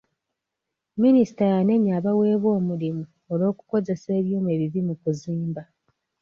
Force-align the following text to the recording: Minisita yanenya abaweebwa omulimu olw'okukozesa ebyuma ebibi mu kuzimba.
Minisita 1.03 1.43
yanenya 1.53 1.91
abaweebwa 1.99 2.49
omulimu 2.59 3.03
olw'okukozesa 3.31 4.09
ebyuma 4.19 4.49
ebibi 4.55 4.81
mu 4.87 4.95
kuzimba. 5.01 5.63